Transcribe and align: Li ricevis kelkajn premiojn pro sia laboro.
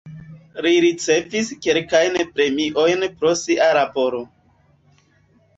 Li 0.65 0.71
ricevis 0.85 1.51
kelkajn 1.65 2.17
premiojn 2.39 3.05
pro 3.21 3.35
sia 3.43 3.69
laboro. 3.81 4.23